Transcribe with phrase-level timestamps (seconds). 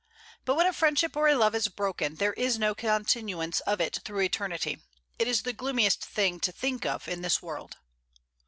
[0.45, 3.99] But when a friendship or a love is broken, there is no continuance of it
[4.03, 4.81] through eternity.
[5.19, 7.77] It is the gloomiest thing to think of in this whole world.